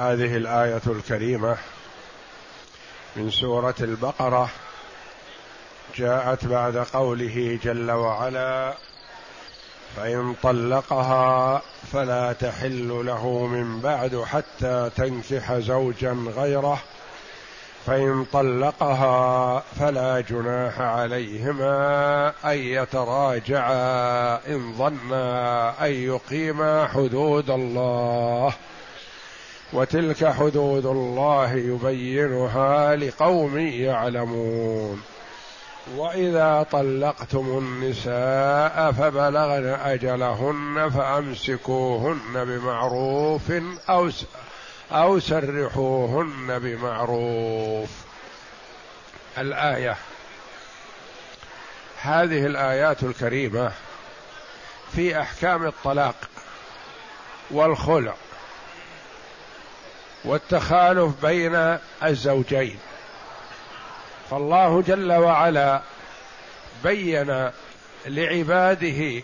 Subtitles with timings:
[0.00, 1.56] هذه الآية الكريمة
[3.16, 4.50] من سورة البقرة
[5.96, 8.74] جاءت بعد قوله جل وعلا
[9.96, 16.78] فإن طلقها فلا تحل له من بعد حتى تنكح زوجا غيره
[17.86, 28.54] فإن طلقها فلا جناح عليهما أن يتراجعا إن ظنا أن يقيما حدود الله
[29.72, 35.02] وتلك حدود الله يبينها لقوم يعلمون.
[35.96, 43.52] وإذا طلقتم النساء فبلغن أجلهن فأمسكوهن بمعروف
[43.90, 44.10] أو
[44.92, 47.90] أو سرحوهن بمعروف.
[49.38, 49.96] الآية.
[52.02, 53.72] هذه الآيات الكريمة
[54.92, 56.16] في أحكام الطلاق
[57.50, 58.14] والخلع.
[60.24, 62.78] والتخالف بين الزوجين.
[64.30, 65.80] فالله جل وعلا
[66.84, 67.50] بين
[68.06, 69.22] لعباده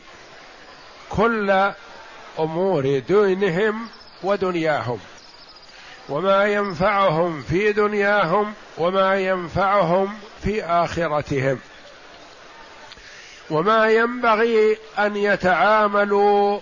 [1.10, 1.70] كل
[2.38, 3.88] أمور دينهم
[4.22, 4.98] ودنياهم
[6.08, 11.58] وما ينفعهم في دنياهم وما ينفعهم في آخرتهم
[13.50, 16.60] وما ينبغي أن يتعاملوا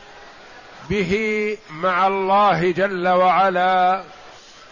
[0.91, 4.03] به مع الله جل وعلا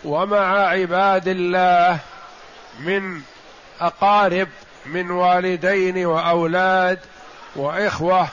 [0.05, 1.99] ومع عباد الله
[2.81, 3.21] من
[3.81, 4.49] أقارب
[4.87, 6.99] من والدين وأولاد
[7.57, 8.29] وإخوة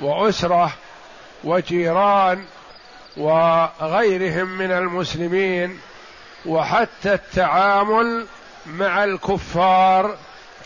[0.00, 0.72] وأسرة
[1.44, 2.44] وجيران
[3.16, 5.80] وغيرهم من المسلمين
[6.46, 8.26] وحتى التعامل
[8.66, 10.16] مع الكفار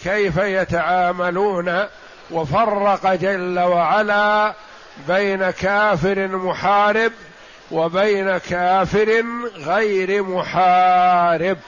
[0.04, 1.86] كيف يتعاملون
[2.30, 4.54] وفرق جل وعلا
[5.08, 7.12] بين كافر محارب
[7.72, 9.24] وبين كافر
[9.56, 11.58] غير محارب.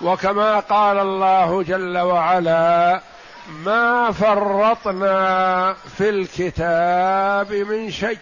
[0.00, 3.00] وكما قال الله جل وعلا
[3.48, 8.18] ما فرطنا في الكتاب من شيء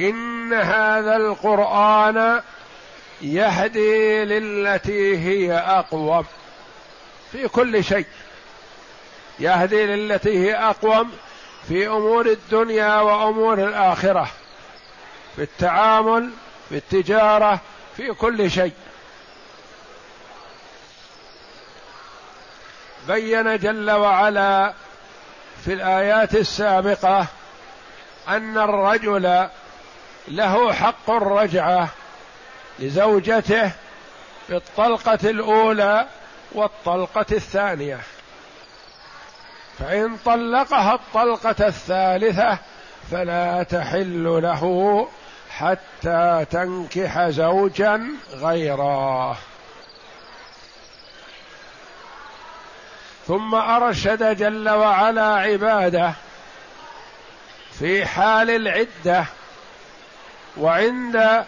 [0.00, 2.40] إن هذا القرآن
[3.22, 6.24] يهدي للتي هي أقوم.
[7.32, 8.06] في كل شيء.
[9.38, 11.12] يهدي للتي هي أقوم.
[11.68, 14.28] في أمور الدنيا وأمور الآخرة
[15.36, 16.30] في التعامل
[16.68, 17.60] في التجارة
[17.96, 18.72] في كل شيء.
[23.08, 24.72] بين جل وعلا
[25.64, 27.26] في الآيات السابقة
[28.28, 29.48] أن الرجل
[30.28, 31.88] له حق الرجعة
[32.78, 33.72] لزوجته
[34.46, 36.06] في الطلقة الأولى
[36.52, 38.00] والطلقة الثانية.
[39.82, 42.58] فإن طلقها الطلقة الثالثة
[43.10, 45.08] فلا تحل له
[45.50, 49.36] حتى تنكح زوجا غيره.
[53.26, 56.12] ثم أرشد جل وعلا عباده
[57.78, 59.24] في حال العدة
[60.56, 61.44] وعند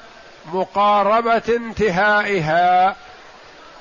[0.52, 2.96] مقاربة انتهائها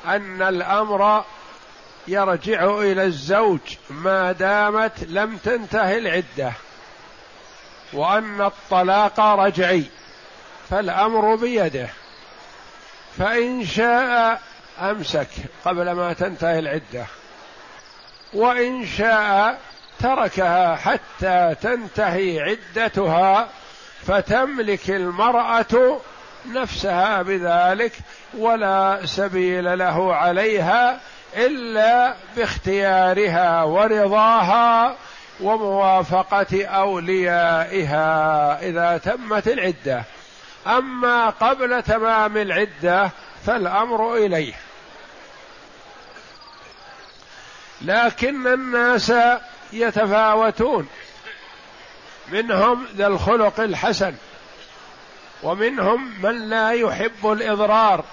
[0.07, 1.23] أن الأمر
[2.07, 3.59] يرجع إلى الزوج
[3.89, 6.53] ما دامت لم تنتهي العدة
[7.93, 9.83] وأن الطلاق رجعي
[10.69, 11.89] فالأمر بيده.
[13.17, 14.41] فإن شاء
[14.81, 15.27] أمسك
[15.65, 17.05] قبل ما تنتهي العدة
[18.33, 19.59] وإن شاء
[19.99, 23.49] تركها حتى تنتهي عدتها
[24.07, 25.99] فتملك المرأة
[26.45, 27.91] نفسها بذلك
[28.37, 30.99] ولا سبيل له عليها
[31.37, 34.95] إلا باختيارها ورضاها
[35.41, 40.03] وموافقة أوليائها إذا تمت العدة.
[40.67, 43.09] أما قبل تمام العدة
[43.45, 44.53] فالأمر إليه.
[47.81, 49.13] لكن الناس
[49.73, 50.87] يتفاوتون.
[52.31, 54.15] منهم ذا الخلق الحسن
[55.43, 58.03] ومنهم من لا يحب الإضرار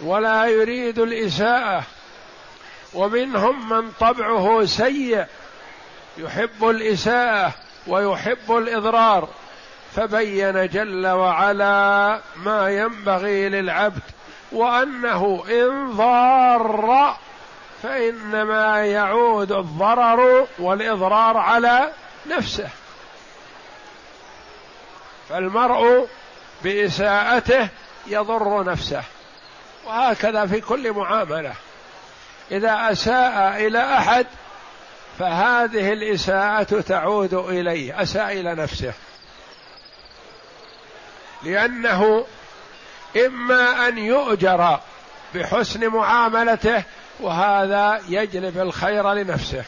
[0.00, 1.82] ولا يريد الإساءة.
[2.94, 5.24] ومنهم من طبعه سيء
[6.18, 7.54] يحب الإساءة
[7.86, 9.28] ويحب الإضرار.
[9.96, 14.02] فبين جل وعلا ما ينبغي للعبد
[14.52, 17.16] وأنه إن ضار
[17.82, 21.90] فإنما يعود الضرر والإضرار على
[22.26, 22.68] نفسه.
[25.28, 26.08] فالمرء
[26.64, 27.68] بإساءته
[28.06, 29.02] يضر نفسه.
[29.86, 31.52] وهكذا في كل معاملة.
[32.50, 34.26] إذا أساء إلى أحد
[35.18, 38.92] فهذه الإساءة تعود إليه أساء إلى نفسه.
[41.42, 42.26] لأنه
[43.26, 44.80] إما أن يؤجر
[45.34, 46.82] بحسن معاملته
[47.20, 49.64] وهذا يجلب الخير لنفسه.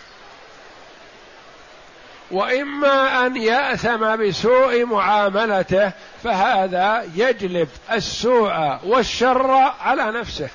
[2.30, 5.92] وإما أن يأثم بسوء معاملته
[6.24, 9.50] فهذا يجلب السوء والشر
[9.80, 10.48] على نفسه.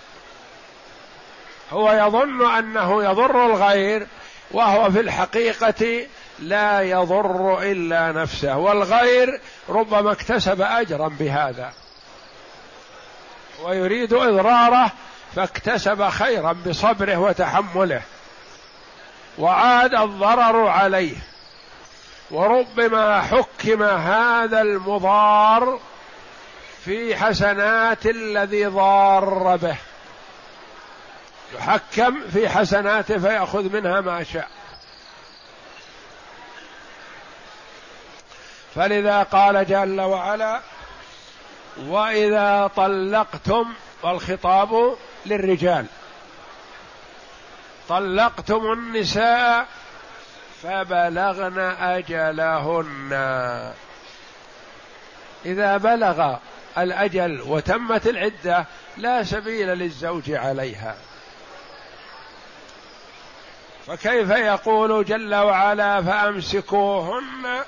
[1.72, 4.08] هو يظن أنه يضر الغير
[4.52, 6.08] وهو في الحقيقة
[6.40, 11.74] لا يضر إلا نفسه والغير ربما اكتسب أجرا بهذا.
[13.64, 14.92] ويريد إضراره
[15.36, 18.02] فاكتسب خيرا بصبره وتحمله.
[19.38, 21.16] وعاد الضرر عليه.
[22.32, 25.80] وربما حكم هذا المضار
[26.86, 29.76] في حسنات الذي ضار به.
[31.54, 34.48] يحكم في حسناته فيأخذ منها ما شاء.
[38.76, 40.62] فلذا قال جل وعلا
[41.78, 45.86] وإذا طلقتم والخطاب للرجال
[47.90, 49.68] طلقتم النساء
[50.64, 53.14] فبلغن أجلهن.
[55.46, 56.36] إذا بلغ
[56.78, 58.66] الأجل وتمت العدة
[58.98, 60.96] لا سبيل للزوج عليها.
[63.88, 67.62] فكيف يقول جل وعلا فأمسكوهن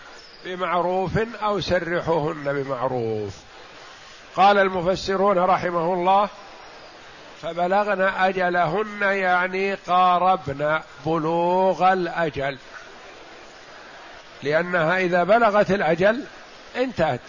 [0.46, 1.12] بمعروف
[1.44, 3.34] أو سرحوهن بمعروف؟
[4.36, 6.30] قال المفسرون رحمه الله
[7.42, 12.58] فبلغن أجلهن يعني قاربن بلوغ الأجل.
[14.44, 16.24] لأنها إذا بلغت الأجل
[16.76, 17.22] انتهت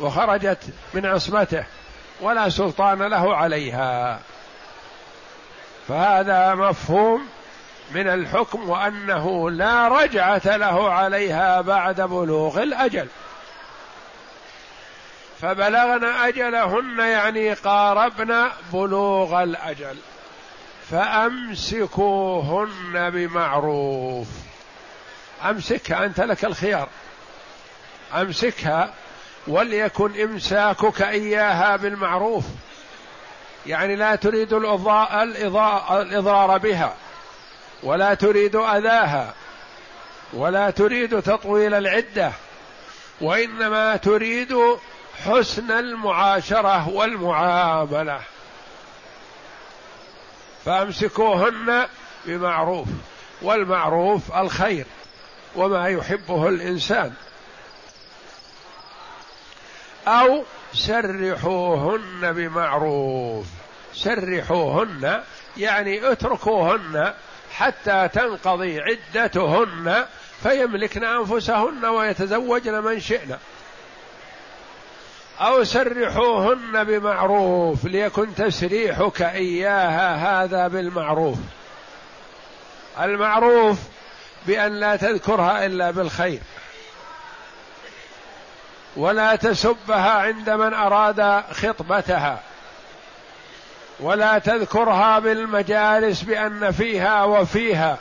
[0.00, 0.64] وخرجت
[0.94, 1.64] من عصمته
[2.20, 4.20] ولا سلطان له عليها.
[5.88, 7.28] فهذا مفهوم
[7.90, 13.08] من الحكم وأنه لا رجعة له عليها بعد بلوغ الأجل.
[15.40, 19.96] فبلغن أجلهن يعني قاربن بلوغ الأجل.
[20.90, 22.70] فأمسكوهن
[23.10, 24.28] بمعروف.
[25.44, 26.88] أمسكها أنت لك الخيار.
[28.14, 28.90] أمسكها
[29.46, 32.44] وليكن إمساكك إياها بالمعروف.
[33.66, 34.52] يعني لا تريد
[35.92, 36.94] الإضرار بها.
[37.84, 39.34] ولا تريد أذاها
[40.32, 42.32] ولا تريد تطويل العدة
[43.20, 44.56] وإنما تريد
[45.24, 48.20] حسن المعاشرة والمعاملة.
[50.64, 51.86] فأمسكوهن
[52.24, 52.88] بمعروف
[53.42, 54.86] والمعروف الخير
[55.56, 57.12] وما يحبه الإنسان.
[60.08, 60.42] أو
[60.74, 63.46] سرحوهن بمعروف.
[63.94, 65.22] سرحوهن
[65.56, 67.14] يعني اتركوهن
[67.58, 70.06] حتى تنقضي عدتهن
[70.42, 73.38] فيملكن أنفسهن ويتزوجن من شئن.
[75.40, 81.38] أو سرحوهن بمعروف ليكن تسريحك إياها هذا بالمعروف.
[83.00, 83.78] المعروف
[84.46, 86.40] بأن لا تذكرها إلا بالخير.
[88.96, 92.40] ولا تسبها عند من أراد خطبتها.
[94.00, 97.98] ولا تذكرها بالمجالس بأن فيها وفيها.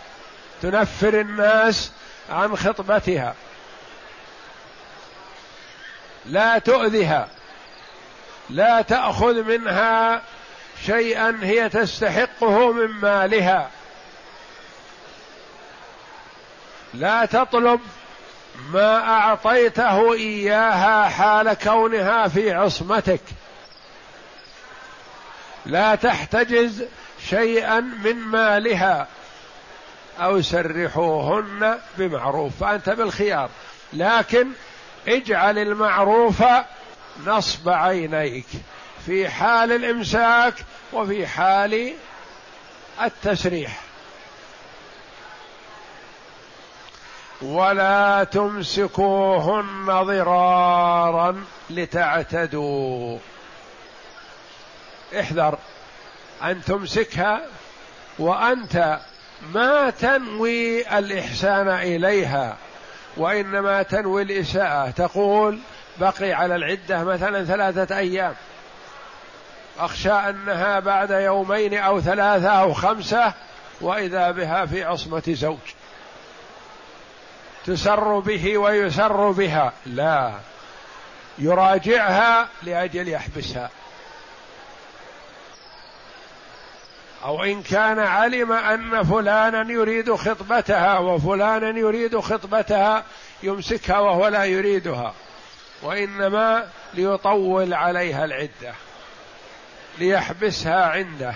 [0.61, 1.91] تنفر الناس
[2.29, 3.35] عن خطبتها.
[6.25, 7.27] لا تؤذها.
[8.49, 10.21] لا تأخذ منها
[10.85, 13.69] شيئا هي تستحقه من مالها.
[16.93, 17.79] لا تطلب
[18.71, 23.21] ما أعطيته إياها حال كونها في عصمتك.
[25.65, 26.83] لا تحتجز
[27.29, 29.07] شيئا من مالها
[30.19, 33.49] أو سرحوهن بمعروف فأنت بالخيار.
[33.93, 34.47] لكن
[35.07, 36.43] اجعل المعروف
[37.25, 38.47] نصب عينيك
[39.05, 40.53] في حال الإمساك
[40.93, 41.93] وفي حال
[43.01, 43.79] التسريح.
[47.41, 53.17] ولا تمسكوهن ضرارا لتعتدوا.
[55.19, 55.57] احذر
[56.43, 57.41] أن تمسكها
[58.19, 58.99] وأنت
[59.53, 62.57] ما تنوي الإحسان إليها
[63.17, 64.89] وإنما تنوي الإساءة.
[64.89, 65.59] تقول
[65.99, 68.35] بقي على العدة مثلا ثلاثة أيام.
[69.79, 73.33] أخشى أنها بعد يومين أو ثلاثة أو خمسة
[73.81, 75.57] وإذا بها في عصمة زوج.
[77.65, 79.73] تسر به ويسر بها.
[79.85, 80.33] لا.
[81.39, 83.69] يراجعها لأجل يحبسها.
[87.23, 93.03] أو إن كان علم أن فلانا يريد خطبتها وفلانا يريد خطبتها
[93.43, 95.13] يمسكها وهو لا يريدها
[95.81, 98.73] وإنما ليطول عليها العدة
[99.99, 101.33] ليحبسها عنده.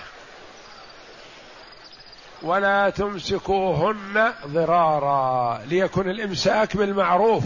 [2.42, 7.44] ولا تمسكوهن ضرارا ليكن الإمساك بالمعروف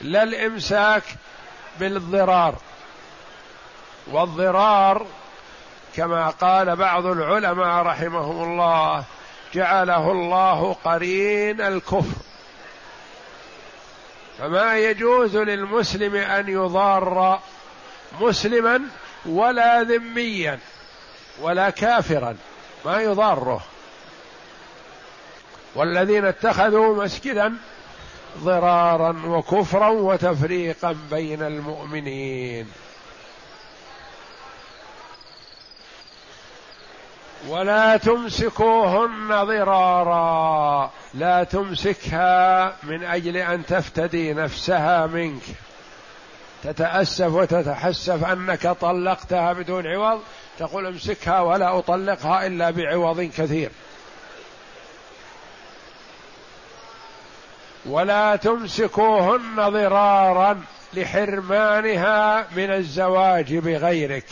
[0.00, 1.02] لا الإمساك
[1.80, 2.54] بالضرار.
[4.10, 5.06] والضرار
[6.00, 9.04] كما قال بعض العلماء رحمهم الله
[9.54, 12.22] جعله الله قرين الكفر.
[14.38, 17.40] فما يجوز للمسلم أن يضار
[18.20, 18.80] مسلما
[19.26, 20.58] ولا ذميا
[21.40, 22.36] ولا كافرا
[22.84, 23.60] ما يضاره.
[25.74, 27.56] والذين اتخذوا مسجدا
[28.38, 32.72] ضرارا وكفرا وتفريقا بين المؤمنين.
[37.48, 40.90] ولا تمسكوهن ضرارا.
[41.14, 45.42] لا تمسكها من أجل أن تفتدي نفسها منك.
[46.62, 50.20] تتأسف وتتحسف أنك طلقتها بدون عوض.
[50.58, 53.70] تقول امسكها ولا أطلقها إلا بعوض كثير.
[57.86, 60.60] ولا تمسكوهن ضرارا
[60.94, 64.26] لحرمانها من الزواج بغيرك.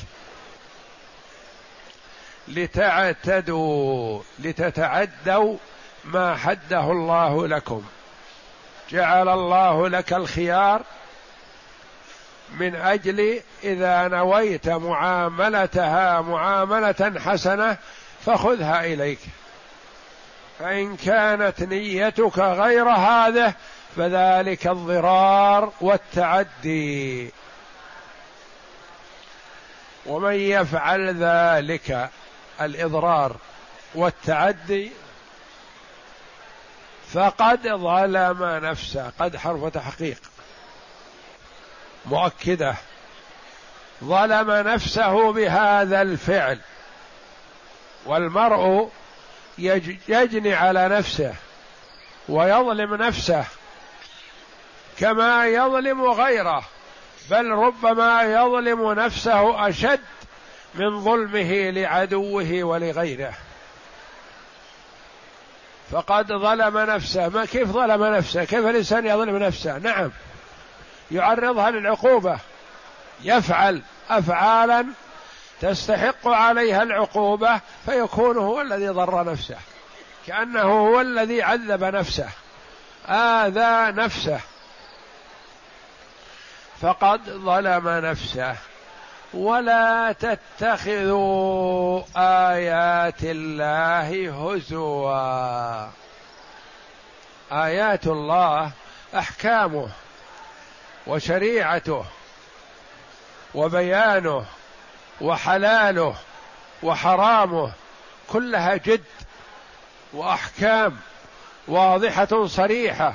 [2.49, 5.57] لتعتدوا لتتعدوا
[6.05, 7.85] ما حده الله لكم.
[8.91, 10.83] جعل الله لك الخيار
[12.59, 17.77] من أجل إذا نويت معاملتها معاملة حسنة
[18.27, 19.19] فخذها إليك.
[20.59, 23.55] فإن كانت نيتك غير هذه
[23.97, 27.33] فذلك الضرار والتعدي.
[30.07, 32.11] ومن يفعل ذلك
[32.61, 33.37] الإضرار
[33.95, 34.93] والتعدي
[37.13, 40.21] فقد ظلم نفسه قد حرف تحقيق
[42.07, 42.77] مؤكدة.
[44.05, 46.61] ظلم نفسه بهذا الفعل
[48.07, 48.91] والمرء
[50.09, 51.35] يجني على نفسه
[52.29, 53.45] ويظلم نفسه
[54.99, 56.65] كما يظلم غيره
[57.31, 60.01] بل ربما يظلم نفسه أشد
[60.79, 63.35] من ظلمه لعدوه ولغيره.
[65.91, 67.29] فقد ظلم نفسه.
[67.29, 70.11] ما كيف ظلم نفسه؟ كيف الإنسان يظلم نفسه؟ نعم.
[71.11, 72.39] يعرضها للعقوبة.
[73.23, 74.87] يفعل افعالا
[75.61, 79.57] تستحق عليها العقوبة فيكون هو الذي ضر نفسه.
[80.27, 82.29] كأنه هو الذي عذب نفسه.
[83.09, 84.41] آذى نفسه.
[86.81, 88.57] فقد ظلم نفسه.
[89.35, 95.89] ولا تتخذوا آيات الله هزوا.
[97.53, 98.71] آيات الله
[99.15, 99.89] أحكامه
[101.07, 102.05] وشريعته
[103.55, 104.45] وبيانه
[105.21, 106.15] وحلاله
[106.83, 107.73] وحرامه
[108.29, 109.05] كلها جد
[110.13, 110.97] وأحكام
[111.69, 113.15] واضحة صريحة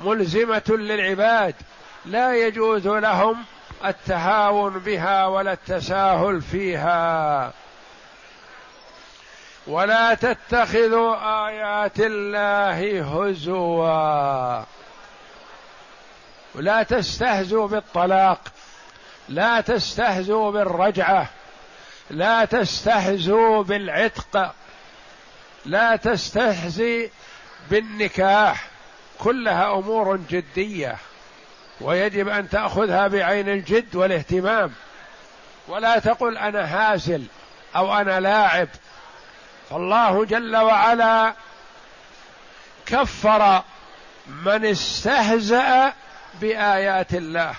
[0.00, 1.54] ملزمة للعباد
[2.06, 3.44] لا يجوز لهم
[3.88, 7.52] التهاون بها ولا التساهل فيها.
[9.66, 14.64] ولا تتخذوا آيات الله هزوا.
[16.54, 18.40] ولا تستهزوا بالطلاق.
[19.28, 21.28] لا تستهزوا بالرجعة.
[22.10, 24.54] لا تستهزوا بالعتق.
[25.64, 27.10] لا تستهزي
[27.70, 28.68] بالنكاح.
[29.18, 30.96] كلها أمور جدية.
[31.80, 34.72] ويجب أن تأخذها بعين الجد والاهتمام.
[35.68, 37.24] ولا تقل أنا هازل
[37.76, 38.68] أو أنا لاعب.
[39.70, 41.34] فالله جل وعلا
[42.86, 43.62] كفر
[44.26, 45.92] من استهزأ
[46.40, 47.54] بآيات الله.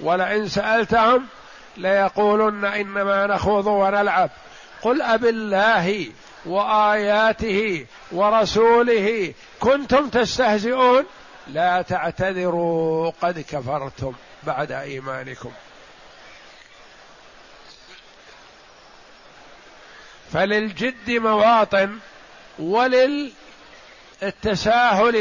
[0.00, 1.26] ولئن سألتهم
[1.76, 4.30] ليقولن إنما نخوض ونلعب.
[4.82, 6.06] قل أب الله
[6.46, 11.04] وآياته ورسوله كنتم تستهزئون؟
[11.48, 14.12] لا تعتذروا قد كفرتم
[14.42, 15.52] بعد إيمانكم.
[20.32, 21.98] فللجد مواطن
[22.58, 23.34] وللتساهل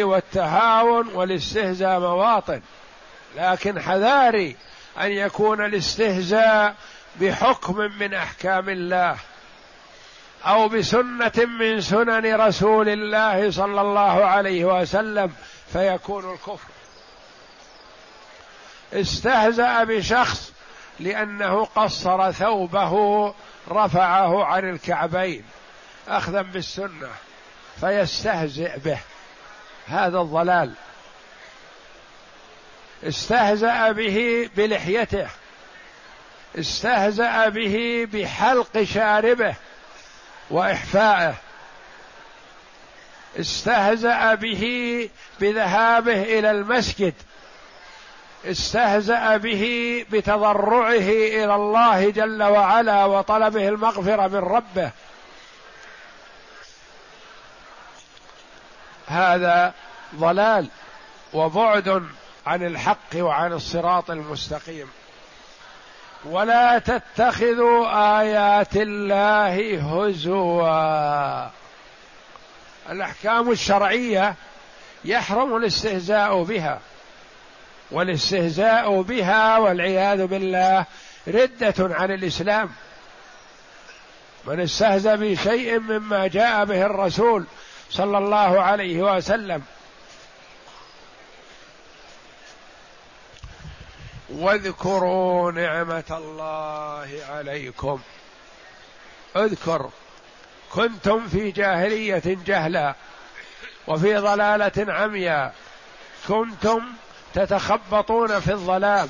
[0.03, 2.61] والتهاون والاستهزاء مواطن.
[3.35, 4.55] لكن حذاري
[4.99, 6.75] أن يكون الاستهزاء
[7.21, 9.17] بحكم من أحكام الله
[10.45, 15.33] أو بسنة من سنن رسول الله صلى الله عليه وسلم
[15.73, 16.69] فيكون الكفر.
[18.93, 20.51] استهزأ بشخص
[20.99, 23.33] لأنه قصر ثوبه
[23.69, 25.45] رفعه عن الكعبين
[26.07, 27.09] أخذا بالسنة
[27.79, 28.99] فيستهزئ به.
[29.87, 30.73] هذا الضلال.
[33.03, 35.27] استهزأ به بلحيته.
[36.59, 39.55] استهزأ به بحلق شاربه
[40.49, 41.33] وإحفائه
[43.35, 47.13] استهزأ به بذهابه إلى المسجد.
[48.45, 51.09] استهزأ به بتضرعه
[51.43, 54.91] إلى الله جل وعلا وطلبه المغفرة من ربه.
[59.07, 59.73] هذا
[60.15, 60.67] ضلال
[61.33, 62.03] وبعد
[62.47, 64.89] عن الحق وعن الصراط المستقيم.
[66.25, 71.49] ولا تتخذوا آيات الله هزوا.
[72.89, 74.35] الأحكام الشرعية
[75.05, 76.79] يحرم الاستهزاء بها
[77.91, 80.85] والاستهزاء بها والعياذ بالله
[81.27, 82.69] ردة عن الإسلام.
[84.45, 87.45] من استهزأ بشيء مما جاء به الرسول
[87.89, 89.63] صلى الله عليه وسلم.
[94.29, 97.99] واذكروا نعمة الله عليكم.
[99.35, 99.89] اذكر
[100.73, 102.95] كنتم في جاهلية جهلا
[103.87, 105.53] وفي ضلالة عمياء
[106.27, 106.81] كنتم
[107.33, 109.09] تتخبطون في الظلام.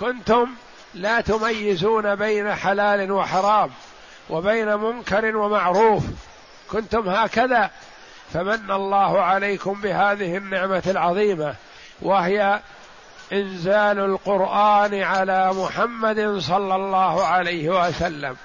[0.00, 0.48] كنتم
[0.94, 3.70] لا تميزون بين حلال وحرام
[4.30, 6.04] وبين منكر ومعروف.
[6.70, 7.70] كنتم هكذا.
[8.32, 11.54] فمن الله عليكم بهذه النعمة العظيمة
[12.02, 12.60] وهي
[13.32, 18.36] إنزال القرآن على محمد صلى الله عليه وسلم.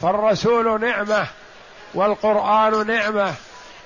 [0.00, 1.26] فالرسول نعمة
[1.94, 3.34] والقرآن نعمة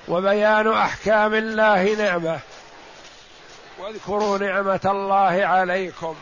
[0.07, 2.39] وبيان أحكام الله نعمة.
[3.79, 6.15] واذكروا نعمة الله عليكم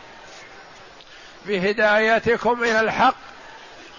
[1.46, 3.16] بهدايتكم إلى الحق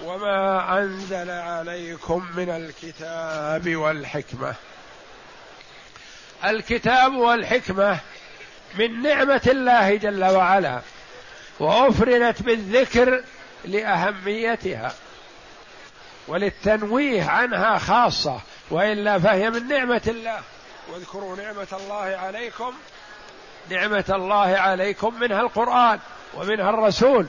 [0.03, 4.55] وما أنزل عليكم من الكتاب والحكمة.
[6.45, 7.99] الكتاب والحكمة
[8.75, 10.81] من نعمة الله جل وعلا
[11.59, 13.23] وأفردت بالذكر
[13.65, 14.93] لأهميتها.
[16.27, 18.39] وللتنويه عنها خاصة
[18.71, 20.41] وإلا فهي من نعمة الله.
[20.91, 22.73] واذكروا نعمة الله عليكم.
[23.69, 25.99] نعمة الله عليكم منها القرآن
[26.33, 27.27] ومنها الرسول.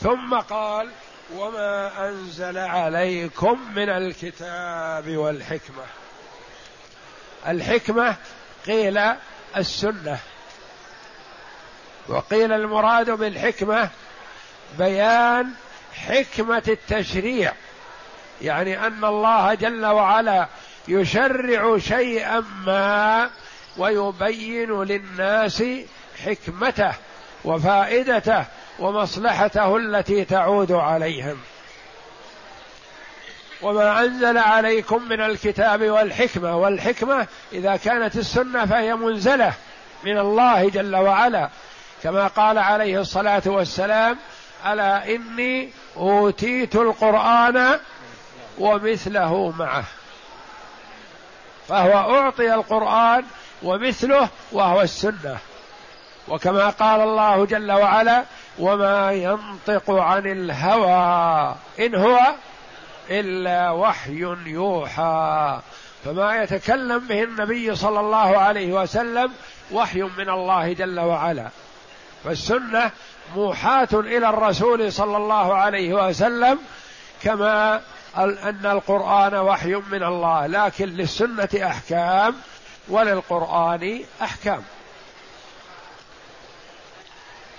[0.00, 0.90] ثم قال
[1.36, 5.84] وما أنزل عليكم من الكتاب والحكمة.
[7.46, 8.16] الحكمة
[8.66, 9.00] قيل
[9.56, 10.18] السنة.
[12.08, 13.90] وقيل المراد بالحكمة
[14.78, 15.52] بيان
[15.94, 17.52] حكمة التشريع.
[18.42, 20.48] يعني أن الله جل وعلا
[20.88, 23.30] يشرع شيئا ما
[23.76, 25.62] ويبين للناس
[26.24, 26.92] حكمته
[27.44, 28.44] وفائدته
[28.78, 31.38] ومصلحته التي تعود عليهم.
[33.62, 39.52] وما أنزل عليكم من الكتاب والحكمة والحكمة إذا كانت السنة فهي منزلة
[40.04, 41.48] من الله جل وعلا.
[42.02, 44.18] كما قال عليه الصلاة والسلام
[44.66, 47.78] ألا إني أوتيت القرآن
[48.58, 49.84] ومثله معه.
[51.68, 53.24] فهو أعطي القرآن
[53.62, 55.38] ومثله وهو السنة.
[56.28, 58.24] وكما قال الله جل وعلا
[58.58, 62.18] وما ينطق عن الهوى إن هو
[63.10, 65.58] إلا وحي يوحى
[66.04, 69.32] فما يتكلم به النبي صلى الله عليه وسلم
[69.72, 71.48] وحي من الله جل وعلا.
[72.24, 72.90] فالسنة
[73.36, 76.58] موحاه إلى الرسول صلى الله عليه وسلم
[77.22, 77.82] كما
[78.16, 80.46] أن القرآن وحي من الله.
[80.46, 82.36] لكن للسنة أحكام
[82.88, 84.62] وللقرآن أحكام.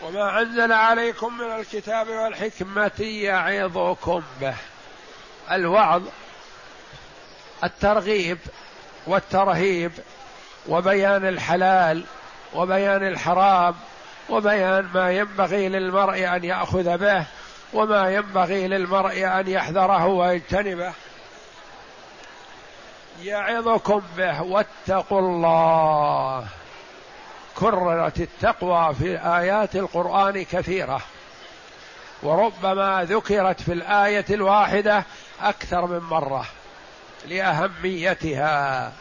[0.03, 4.55] وما أنزل عليكم من الكتاب والحكمة يعظكم به.
[5.51, 6.01] الوعظ
[7.63, 8.37] الترغيب
[9.07, 9.91] والترهيب
[10.67, 12.03] وبيان الحلال
[12.53, 13.75] وبيان الحرام
[14.31, 17.25] وبيان ما ينبغي للمرء أن يأخذ به
[17.73, 20.93] وما ينبغي للمرء أن يحذره ويجتنبه.
[23.23, 26.47] يعظكم به واتقوا الله.
[27.55, 31.01] كررت التقوى في آيات القرآن كثيرة.
[32.23, 35.03] وربما ذكرت في الآية الواحدة
[35.41, 36.45] أكثر من مرة
[37.27, 38.91] لأهميتها.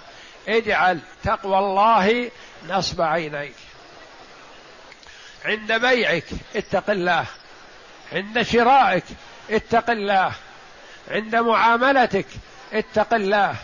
[0.48, 2.30] اجعل تقوى الله
[2.68, 3.69] نصب عينيك.
[5.44, 6.24] عند بيعك
[6.56, 7.26] اتق الله.
[8.12, 9.04] عند شرائك
[9.50, 10.32] اتق الله.
[11.10, 12.26] عند معاملتك
[12.72, 13.54] اتق الله.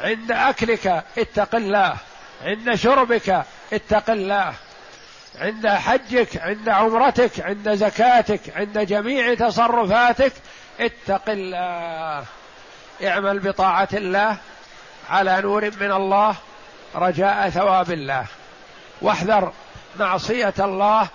[0.00, 1.96] عند أكلك اتق الله.
[2.42, 4.54] عند شربك اتق الله.
[5.38, 10.32] عند حجك عند عمرتك عند زكاتك عند جميع تصرفاتك
[10.80, 12.24] اتق الله.
[13.04, 14.36] اعمل بطاعة الله
[15.10, 16.36] على نور من الله.
[16.94, 18.26] رجاء ثواب الله.
[19.02, 19.52] واحذر
[19.98, 21.08] معصيه الله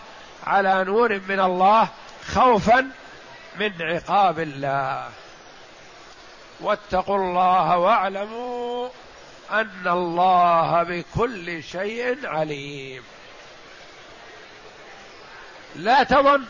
[0.48, 1.88] على نور من الله
[2.34, 2.90] خوفا
[3.60, 5.10] من عقاب الله.
[6.62, 8.90] واتقوا الله واعلموا
[9.52, 13.04] أن الله بكل شيء عليم.
[15.76, 16.44] لا تظن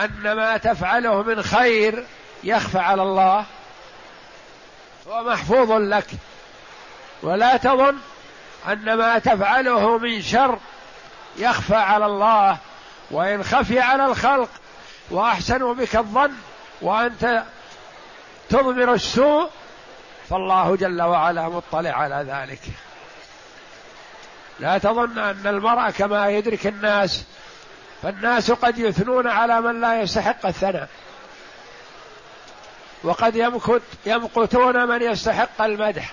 [0.00, 2.06] أن ما تفعله من خير
[2.44, 3.44] يخفى على الله.
[5.08, 6.06] هو محفوظ لك.
[7.22, 7.96] ولا تظن
[8.68, 10.58] أن ما تفعله من شر
[11.38, 12.58] يخفى على الله
[13.10, 14.48] وإن خفي على الخلق
[15.10, 16.32] واحسنوا بك الظن
[16.82, 17.42] وأنت
[18.48, 19.50] تضمر السوء
[20.30, 22.60] فالله جل وعلا مطلع على ذلك.
[24.60, 27.24] لا تظن أن المرء كما يدرك الناس
[28.02, 30.88] فالناس قد يثنون على من لا يستحق الثناء.
[33.04, 36.12] وقد يمكت يمقتون من يستحق المدح.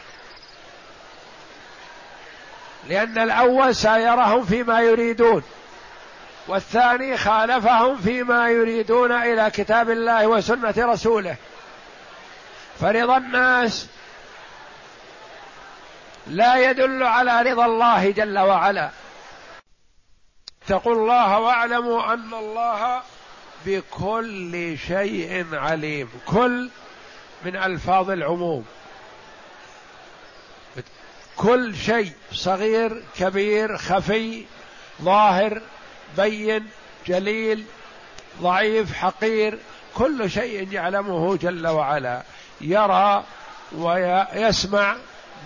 [2.89, 5.43] لأن الأول سايرهم فيما يريدون
[6.47, 11.35] والثاني خالفهم فيما يريدون إلى كتاب الله وسنة رسوله.
[12.79, 13.87] فرضا الناس
[16.27, 18.89] لا يدل على رضا الله جل وعلا.
[20.65, 23.01] اتقوا الله واعلموا أن الله
[23.65, 26.69] بكل شيء عليم كل
[27.45, 28.65] من ألفاظ العموم.
[31.37, 34.45] كل شيء صغير كبير خفي
[35.01, 35.61] ظاهر
[36.17, 36.67] بين
[37.07, 37.63] جليل
[38.41, 39.59] ضعيف حقير
[39.95, 42.21] كل شيء يعلمه جل وعلا.
[42.61, 43.23] يرى
[43.71, 44.95] ويسمع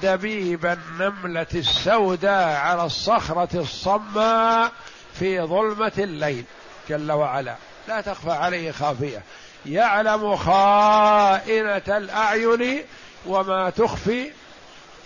[0.04, 4.72] دبيب النملة السوداء على الصخرة الصماء
[5.20, 6.44] في ظلمة الليل.
[6.90, 7.56] جل وعلا.
[7.88, 9.24] لا تخفى عليه خافية.
[9.66, 12.84] يعلم خائنة الأعين
[13.26, 14.32] وما تخفي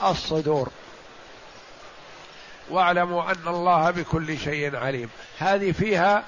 [0.03, 0.69] الصدور.
[2.69, 5.09] واعلموا أن الله بكل شيء عليم.
[5.39, 6.23] هذه فيها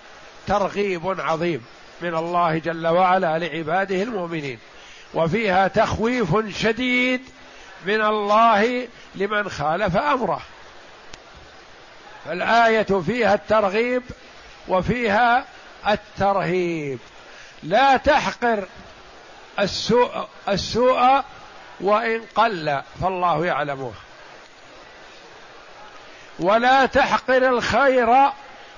[0.48, 1.66] ترغيب عظيم
[2.02, 4.60] من الله جل وعلا لعباده المؤمنين.
[5.14, 7.22] وفيها تخويف شديد
[7.86, 10.42] من الله لمن خالف أمره.
[12.26, 14.04] فالآية فيها الترغيب
[14.68, 15.46] وفيها
[15.88, 17.00] الترهيب.
[17.64, 18.68] لا تحقر
[19.60, 21.24] السوء السوء
[21.82, 23.92] وإن قل فالله يعلمه
[26.40, 28.32] ولا تحقر الخير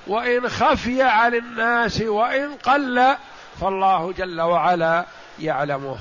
[0.06, 3.16] وإن خفي عن الناس وإن قل
[3.60, 5.04] فالله جل وعلا
[5.38, 5.96] يعلمه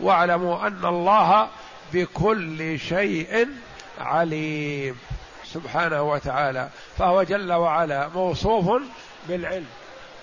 [0.00, 1.48] واعلموا أن الله
[1.92, 3.48] بكل شيء
[4.00, 4.98] عليم
[5.44, 6.68] سبحانه وتعالى
[6.98, 8.82] فهو جل وعلا موصوف
[9.28, 9.66] بالعلم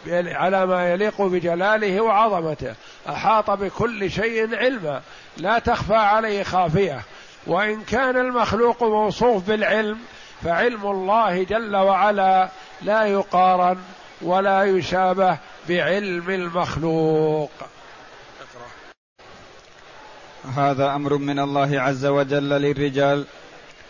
[0.07, 2.75] على ما يليق بجلاله وعظمته.
[3.09, 5.01] أحاط بكل شيء علما.
[5.37, 7.01] لا تخفى عليه خافية.
[7.47, 9.97] وإن كان المخلوق موصوف بالعلم
[10.43, 12.49] فعلم الله جل وعلا
[12.81, 13.77] لا يقارن
[14.21, 15.37] ولا يشابه
[15.69, 17.51] بعلم المخلوق.
[20.55, 23.25] هذا أمر من الله عز وجل للرجال.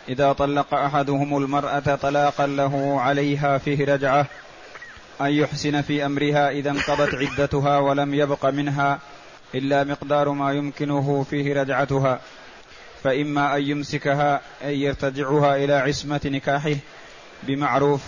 [0.08, 4.26] إذا طلق أحدهم المرأة طلاقا له عليها فيه رجعة.
[5.20, 8.98] أن يحسن في أمرها إذا انقضت عدتها ولم يبق منها
[9.54, 12.20] إلا مقدار ما يمكنه فيه رجعتها.
[13.02, 16.76] فإما أن يمسكها أي يرتجعها إلى عصمة نكاحه
[17.42, 18.00] بمعروف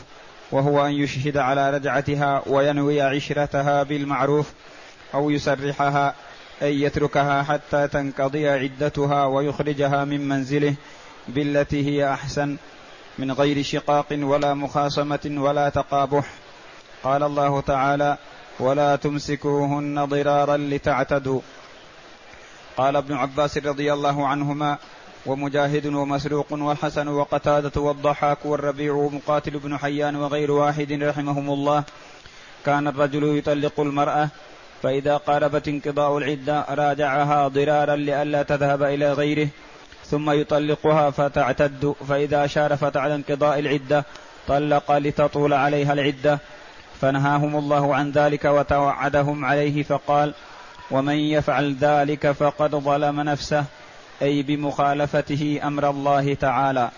[0.53, 4.53] وهو أن يشهد على رجعتها وينوي عشرتها بالمعروف
[5.15, 6.15] أو يسرحها
[6.63, 10.75] أن يتركها حتى تنقضي عدتها ويخرجها من منزله
[11.29, 12.57] بالتي هي أحسن
[13.19, 16.31] من غير شقاق ولا مخاصمة ولا تقابح.
[17.05, 18.19] قال الله تعالى
[18.61, 21.41] ولا تمسكوهن ضرارا لتعتدوا.
[22.77, 24.79] قال ابن عباس رضي الله عنهما
[25.27, 31.85] ومجاهد ومسروق والحسن وقتادة والضحاك والربيع ومقاتل بن حيان وغير واحد رحمهم الله
[32.67, 34.29] كان الرجل يطلق المرأة
[34.83, 39.49] فإذا قاربت انقضاء العدة راجعها ضرارا لئلا تذهب إلى غيره
[40.05, 44.05] ثم يطلقها فتعتد فإذا شارفت على انقضاء العدة
[44.49, 46.39] طلق لتطول عليها العدة.
[47.01, 50.35] فنهاهم الله عن ذلك وتوعدهم عليه فقال
[50.91, 53.65] ومن يفعل ذلك فقد ظلم نفسه
[54.23, 56.91] أي بمخالفته أمر الله تعالى.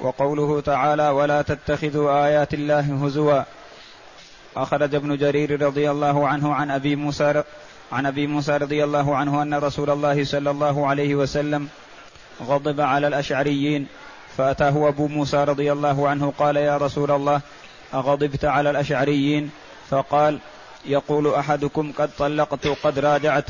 [0.00, 3.42] وقوله تعالى ولا تتخذوا آيات الله هزوا.
[4.56, 7.42] أخرج ابن جرير رضي الله عنه عن أبي موسى
[7.92, 11.68] عن أبي موسى رضي الله عنه أن رسول الله صلى الله عليه وسلم
[12.42, 13.86] غضب على الأشعريين.
[14.36, 17.40] فاتاه أبو موسى رضي الله عنه قال يا رسول الله
[17.94, 19.50] أغضبت على الأشعريين؟
[19.90, 20.38] فقال
[20.84, 23.48] يقول أحدكم قد طلقت قد راجعت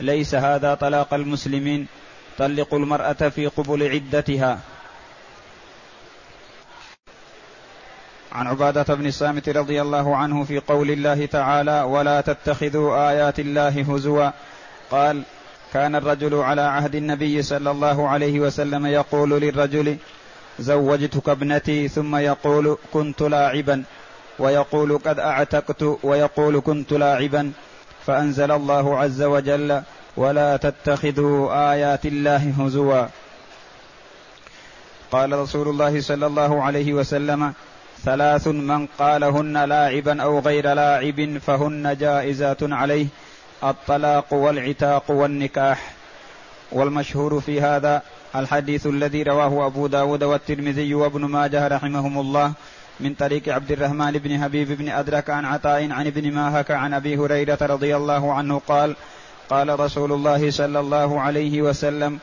[0.00, 1.86] ليس هذا طلاق المسلمين
[2.38, 4.58] طلقوا المرأة في قبل عدتها.
[8.32, 13.94] عن عبادة بن الصامت رضي الله عنه في قول الله تعالى ولا تتخذوا آيات الله
[13.94, 14.30] هزوا.
[14.90, 15.22] قال
[15.72, 19.96] كان الرجل على عهد النبي صلى الله عليه وسلم يقول للرجل
[20.58, 23.82] زوجتك ابنتي ثم يقول كنت لاعبا
[24.38, 27.52] ويقول قد أعتقت ويقول كنت لاعبا.
[28.06, 29.82] فأنزل الله عز وجل
[30.16, 33.06] ولا تتخذوا آيات الله هزوا.
[35.12, 37.52] قال رسول الله صلى الله عليه وسلم
[38.04, 43.06] ثلاث من قالهن لاعبا أو غير لاعب فهن جائزات عليه
[43.64, 45.94] الطلاق والعتاق والنكاح.
[46.72, 48.02] والمشهور في هذا
[48.36, 52.52] الحديث الذي رواه أبو داود والترمذي وابن ماجه رحمهم الله
[53.00, 57.16] من طريق عبد الرحمن بن حبيب بن أدرك عن عطاء عن ابن ماهك عن أبي
[57.16, 58.96] هريرة رضي الله عنه قال
[59.50, 62.18] قال رسول الله صلى الله عليه وسلم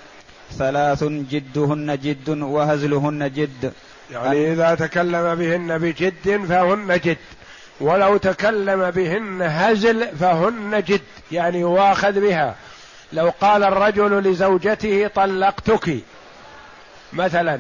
[0.52, 3.74] ثلاث جدهن جد وهزلهن جد.
[4.12, 7.18] يعني إذا تكلم بهن بجد فهن جد.
[7.80, 11.02] ولو تكلم بهن هزل فهن جد.
[11.32, 12.56] يعني يواخذ بها.
[13.14, 16.00] لو قال الرجل لزوجته طلقتك
[17.14, 17.60] مثلا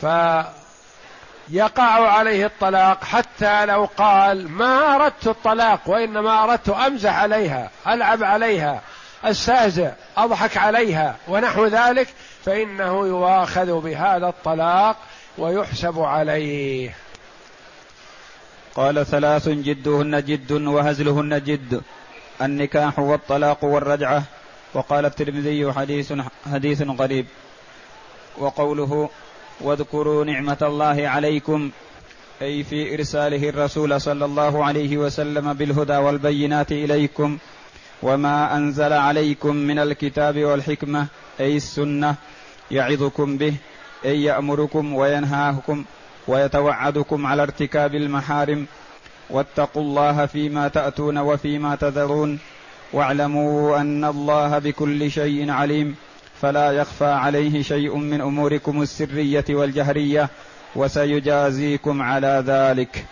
[0.00, 8.80] فيقع عليه الطلاق حتى لو قال ما أردت الطلاق وإنما أردت أمزح عليها ألعب عليها
[9.24, 12.08] أستهزئ أضحك عليها ونحو ذلك
[12.44, 14.96] فإنه يواخذ بهذا الطلاق
[15.38, 16.96] ويحسب عليه.
[18.74, 21.82] قال ثلاث جدهن جد وهزلهن جد.
[22.42, 24.22] النكاح والطلاق والرجعة.
[24.74, 26.12] وقال الترمذي حديث
[26.52, 27.26] حديث غريب.
[28.38, 29.10] وقوله
[29.60, 31.70] واذكروا نعمة الله عليكم
[32.42, 37.38] أي في إرساله الرسول صلى الله عليه وسلم بالهدى والبينات إليكم.
[38.02, 41.06] وما أنزل عليكم من الكتاب والحكمة
[41.40, 42.14] أي السنة
[42.70, 43.54] يعظكم به
[44.04, 45.84] أي يأمركم وينهاكم
[46.28, 48.66] ويتوعدكم على ارتكاب المحارم.
[49.30, 52.38] واتقوا الله فيما تأتون وفيما تذرون
[52.92, 55.96] واعلموا أن الله بكل شيء عليم
[56.42, 60.28] فلا يخفى عليه شيء من أموركم السرية والجهرية
[60.76, 63.04] وسيجازيكم على ذلك.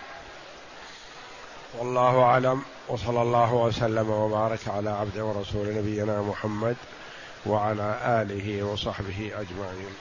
[1.78, 6.76] والله أعلم وصلى الله وسلم وبارك على عبد ورسول نبينا محمد
[7.46, 9.94] وعلى آله وصحبه أجمعين.